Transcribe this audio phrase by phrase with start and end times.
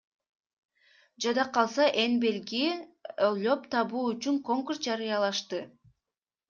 [1.23, 2.65] Жада калса эн белги
[3.29, 5.59] ойлоп табуу үчүн конкурс жарыялашты.